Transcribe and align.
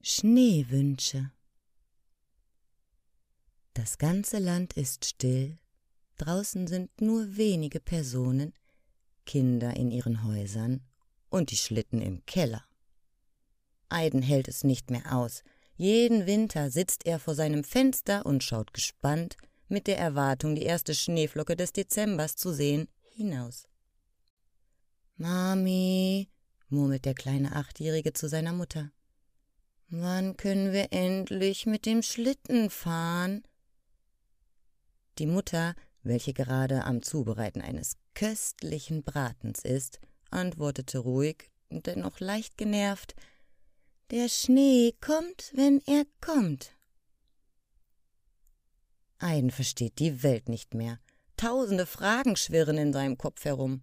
Schneewünsche. 0.00 1.32
Das 3.74 3.98
ganze 3.98 4.38
Land 4.38 4.74
ist 4.74 5.04
still, 5.04 5.58
draußen 6.18 6.68
sind 6.68 7.00
nur 7.00 7.36
wenige 7.36 7.80
Personen, 7.80 8.54
Kinder 9.26 9.76
in 9.76 9.90
ihren 9.90 10.22
Häusern 10.22 10.82
und 11.30 11.50
die 11.50 11.56
Schlitten 11.56 12.00
im 12.00 12.24
Keller. 12.26 12.64
Eiden 13.88 14.22
hält 14.22 14.46
es 14.48 14.62
nicht 14.62 14.90
mehr 14.90 15.14
aus. 15.14 15.42
Jeden 15.76 16.26
Winter 16.26 16.70
sitzt 16.70 17.04
er 17.04 17.18
vor 17.18 17.34
seinem 17.34 17.64
Fenster 17.64 18.24
und 18.24 18.44
schaut 18.44 18.72
gespannt, 18.72 19.36
mit 19.66 19.86
der 19.86 19.98
Erwartung, 19.98 20.54
die 20.54 20.62
erste 20.62 20.94
Schneeflocke 20.94 21.56
des 21.56 21.72
Dezembers 21.72 22.36
zu 22.36 22.52
sehen, 22.52 22.88
hinaus. 23.10 23.66
Mami, 25.16 26.30
murmelt 26.68 27.04
der 27.04 27.14
kleine 27.14 27.56
Achtjährige 27.56 28.12
zu 28.12 28.28
seiner 28.28 28.52
Mutter. 28.52 28.92
Wann 29.90 30.36
können 30.36 30.72
wir 30.74 30.92
endlich 30.92 31.64
mit 31.64 31.86
dem 31.86 32.02
Schlitten 32.02 32.68
fahren? 32.68 33.42
Die 35.18 35.26
Mutter, 35.26 35.74
welche 36.02 36.34
gerade 36.34 36.84
am 36.84 37.02
Zubereiten 37.02 37.62
eines 37.62 37.96
köstlichen 38.12 39.02
Bratens 39.02 39.64
ist, 39.64 40.00
antwortete 40.30 40.98
ruhig, 40.98 41.50
dennoch 41.70 42.20
leicht 42.20 42.58
genervt 42.58 43.14
Der 44.10 44.28
Schnee 44.28 44.92
kommt, 45.00 45.52
wenn 45.54 45.80
er 45.86 46.04
kommt. 46.20 46.74
Aiden 49.18 49.50
versteht 49.50 49.98
die 49.98 50.22
Welt 50.22 50.50
nicht 50.50 50.74
mehr. 50.74 51.00
Tausende 51.38 51.86
Fragen 51.86 52.36
schwirren 52.36 52.76
in 52.76 52.92
seinem 52.92 53.16
Kopf 53.16 53.44
herum. 53.46 53.82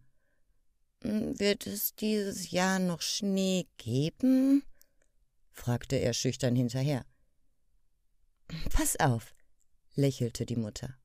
Wird 1.01 1.65
es 1.65 1.95
dieses 1.95 2.51
Jahr 2.51 2.77
noch 2.77 3.01
Schnee 3.01 3.67
geben? 3.77 4.63
Fragte 5.55 5.95
er 5.95 6.13
schüchtern 6.13 6.55
hinterher. 6.55 7.05
Pass 8.71 8.99
auf, 8.99 9.33
lächelte 9.95 10.45
die 10.45 10.55
Mutter. 10.55 10.95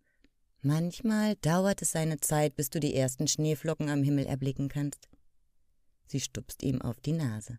Manchmal 0.61 1.37
dauert 1.37 1.81
es 1.81 1.93
seine 1.93 2.21
Zeit, 2.21 2.57
bis 2.57 2.69
du 2.69 2.81
die 2.81 2.95
ersten 2.95 3.27
Schneeflocken 3.27 3.89
am 3.89 4.03
Himmel 4.03 4.27
erblicken 4.27 4.69
kannst. 4.69 5.09
Sie 6.07 6.21
stupst 6.21 6.63
ihm 6.63 6.83
auf 6.83 7.01
die 7.01 7.13
Nase. 7.13 7.59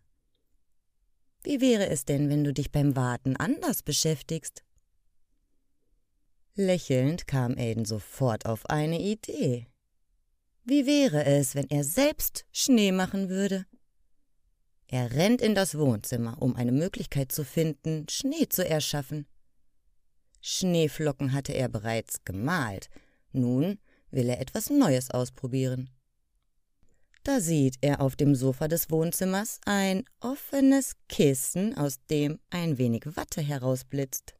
Wie 1.42 1.60
wäre 1.60 1.88
es 1.88 2.04
denn, 2.04 2.28
wenn 2.28 2.44
du 2.44 2.52
dich 2.52 2.70
beim 2.70 2.94
Warten 2.94 3.36
anders 3.36 3.82
beschäftigst? 3.82 4.62
Lächelnd 6.54 7.26
kam 7.26 7.56
Aiden 7.56 7.86
sofort 7.86 8.46
auf 8.46 8.66
eine 8.66 9.00
Idee. 9.00 9.66
Wie 10.64 10.86
wäre 10.86 11.24
es, 11.24 11.56
wenn 11.56 11.68
er 11.70 11.82
selbst 11.82 12.44
Schnee 12.52 12.92
machen 12.92 13.28
würde? 13.28 13.66
Er 14.92 15.10
rennt 15.14 15.40
in 15.40 15.54
das 15.54 15.78
Wohnzimmer, 15.78 16.36
um 16.42 16.54
eine 16.54 16.70
Möglichkeit 16.70 17.32
zu 17.32 17.46
finden, 17.46 18.06
Schnee 18.10 18.46
zu 18.50 18.68
erschaffen. 18.68 19.26
Schneeflocken 20.42 21.32
hatte 21.32 21.54
er 21.54 21.70
bereits 21.70 22.26
gemalt, 22.26 22.90
nun 23.32 23.78
will 24.10 24.28
er 24.28 24.38
etwas 24.38 24.68
Neues 24.68 25.10
ausprobieren. 25.10 25.88
Da 27.24 27.40
sieht 27.40 27.76
er 27.80 28.02
auf 28.02 28.16
dem 28.16 28.34
Sofa 28.34 28.68
des 28.68 28.90
Wohnzimmers 28.90 29.60
ein 29.64 30.04
offenes 30.20 30.92
Kissen, 31.08 31.74
aus 31.74 32.04
dem 32.10 32.38
ein 32.50 32.76
wenig 32.76 33.16
Watte 33.16 33.40
herausblitzt. 33.40 34.34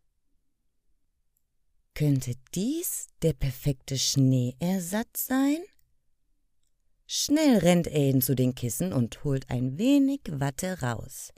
Könnte 1.94 2.34
dies 2.54 3.06
der 3.22 3.32
perfekte 3.32 3.96
Schneeersatz 3.96 5.28
sein? 5.28 5.62
Schnell 7.14 7.58
rennt 7.58 7.88
Aiden 7.88 8.22
zu 8.22 8.34
den 8.34 8.54
Kissen 8.54 8.90
und 8.94 9.22
holt 9.22 9.50
ein 9.50 9.76
wenig 9.76 10.20
Watte 10.30 10.80
raus. 10.80 11.30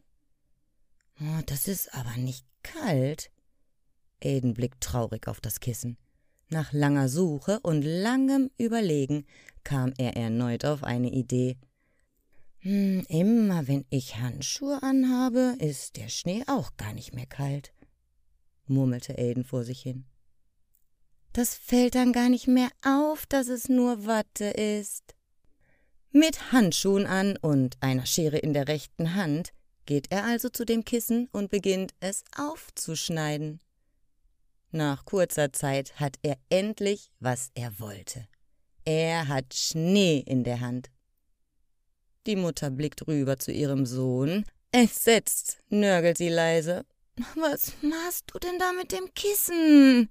Oh, 1.21 1.41
das 1.47 1.67
ist 1.67 1.93
aber 1.93 2.17
nicht 2.17 2.47
kalt. 2.63 3.33
Aiden 4.23 4.55
blickt 4.55 4.81
traurig 4.85 5.27
auf 5.27 5.41
das 5.41 5.59
Kissen. 5.59 5.97
Nach 6.49 6.73
langer 6.73 7.09
Suche 7.09 7.59
und 7.65 7.83
langem 7.83 8.53
Überlegen 8.57 9.27
kam 9.65 9.93
er 9.99 10.17
erneut 10.17 10.65
auf 10.65 10.85
eine 10.85 11.11
Idee. 11.11 11.57
Hm, 12.59 13.05
immer 13.09 13.67
wenn 13.67 13.85
ich 13.91 14.21
Handschuhe 14.21 14.81
anhabe, 14.81 15.57
ist 15.59 15.97
der 15.97 16.09
Schnee 16.09 16.45
auch 16.47 16.77
gar 16.77 16.93
nicht 16.93 17.15
mehr 17.15 17.27
kalt, 17.27 17.75
murmelte 18.69 19.19
Aiden 19.19 19.43
vor 19.43 19.65
sich 19.65 19.83
hin. 19.83 20.05
Das 21.33 21.57
fällt 21.57 21.97
dann 21.97 22.13
gar 22.13 22.29
nicht 22.29 22.47
mehr 22.47 22.71
auf, 22.87 23.27
dass 23.27 23.49
es 23.49 23.69
nur 23.69 24.07
Watte 24.07 24.45
ist. 24.45 25.14
Mit 26.17 26.53
Handschuhen 26.53 27.07
an 27.07 27.37
und 27.39 27.77
einer 27.81 28.07
Schere 28.07 28.39
in 28.39 28.53
der 28.53 28.69
rechten 28.69 29.17
Hand 29.17 29.53
geht 29.85 30.13
er 30.13 30.23
also 30.23 30.49
zu 30.49 30.65
dem 30.65 30.85
Kissen 30.85 31.29
und 31.33 31.51
beginnt 31.51 31.93
es 31.99 32.23
aufzuschneiden. 32.39 33.59
Nach 34.71 35.05
kurzer 35.07 35.53
Zeit 35.53 35.99
hat 35.99 36.21
er 36.23 36.37
endlich, 36.51 37.11
was 37.19 37.51
er 37.57 37.81
wollte. 37.81 38.29
Er 38.85 39.27
hat 39.27 39.55
Schnee 39.55 40.23
in 40.25 40.45
der 40.45 40.61
Hand. 40.61 40.89
Die 42.29 42.37
Mutter 42.37 42.71
blickt 42.71 43.09
rüber 43.09 43.41
zu 43.41 43.51
ihrem 43.51 43.85
Sohn. 43.85 44.45
Entsetzt 44.71 45.59
nörgelt 45.69 46.19
sie 46.19 46.29
leise. 46.29 46.87
Was 47.35 47.73
machst 47.83 48.27
du 48.29 48.39
denn 48.39 48.61
da 48.61 48.73
mit 48.73 48.93
dem 48.93 49.13
Kissen? 49.15 50.11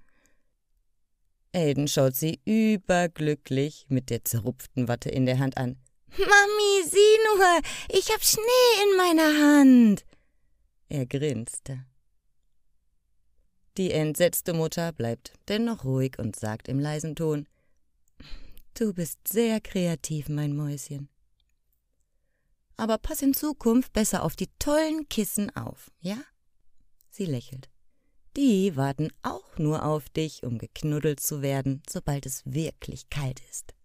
Aiden 1.53 1.88
schaut 1.88 2.18
sie 2.18 2.41
überglücklich 2.44 3.85
mit 3.88 4.09
der 4.09 4.25
zerrupften 4.25 4.90
Watte 4.90 5.08
in 5.08 5.25
der 5.25 5.40
Hand 5.40 5.56
an. 5.56 5.78
Mami, 6.18 6.84
sieh 6.88 7.18
nur, 7.25 7.62
ich 7.90 8.12
hab 8.12 8.24
Schnee 8.24 8.84
in 8.84 8.97
meiner 8.97 9.41
Hand. 9.41 10.06
Er 10.90 11.06
grinste. 11.06 11.85
Die 13.78 13.91
entsetzte 13.91 14.53
Mutter 14.53 14.91
bleibt 14.91 15.34
dennoch 15.47 15.84
ruhig 15.84 16.19
und 16.19 16.35
sagt 16.35 16.68
im 16.68 16.79
leisen 16.79 17.16
Ton 17.16 17.47
Du 18.75 18.94
bist 18.94 19.28
sehr 19.28 19.59
kreativ, 19.62 20.29
mein 20.29 20.56
Mäuschen. 20.56 21.09
Aber 22.78 22.97
pass 22.97 23.22
in 23.22 23.34
Zukunft 23.34 23.94
besser 23.94 24.23
auf 24.23 24.35
die 24.35 24.50
tollen 24.59 25.07
Kissen 25.09 25.56
auf, 25.56 25.91
ja? 26.00 26.18
Sie 27.09 27.25
lächelt. 27.25 27.69
Die 28.35 28.75
warten 28.75 29.09
auch 29.22 29.57
nur 29.57 29.85
auf 29.85 30.09
dich, 30.09 30.44
um 30.44 30.57
geknuddelt 30.57 31.19
zu 31.19 31.44
werden, 31.44 31.84
sobald 31.88 32.25
es 32.25 32.41
wirklich 32.46 33.09
kalt 33.09 33.41
ist. 33.52 33.75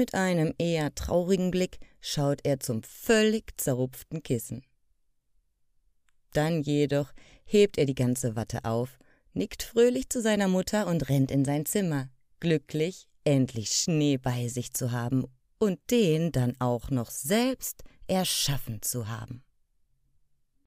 Mit 0.00 0.14
einem 0.14 0.54
eher 0.56 0.94
traurigen 0.94 1.50
Blick 1.50 1.78
schaut 2.00 2.40
er 2.44 2.58
zum 2.58 2.82
völlig 2.82 3.60
zerrupften 3.60 4.22
Kissen. 4.22 4.64
Dann 6.32 6.62
jedoch 6.62 7.12
hebt 7.44 7.76
er 7.76 7.84
die 7.84 7.94
ganze 7.94 8.34
Watte 8.34 8.64
auf, 8.64 8.98
nickt 9.34 9.62
fröhlich 9.62 10.08
zu 10.08 10.22
seiner 10.22 10.48
Mutter 10.48 10.86
und 10.86 11.10
rennt 11.10 11.30
in 11.30 11.44
sein 11.44 11.66
Zimmer, 11.66 12.08
glücklich, 12.40 13.08
endlich 13.24 13.72
Schnee 13.72 14.16
bei 14.16 14.48
sich 14.48 14.72
zu 14.72 14.90
haben 14.90 15.26
und 15.58 15.78
den 15.90 16.32
dann 16.32 16.58
auch 16.60 16.88
noch 16.88 17.10
selbst 17.10 17.84
erschaffen 18.06 18.80
zu 18.80 19.06
haben. 19.06 19.42